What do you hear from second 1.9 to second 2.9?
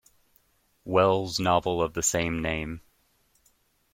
the same name.